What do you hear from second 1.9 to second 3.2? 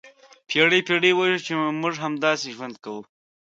همداسې ژوند کوو.